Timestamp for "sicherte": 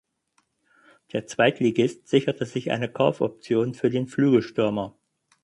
2.07-2.47